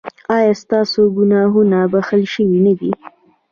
ایا 0.35 0.51
ستاسو 0.63 1.01
ګناهونه 1.17 1.77
بښل 1.91 2.21
شوي 2.33 2.57
نه 2.65 2.73
دي؟ 2.79 2.91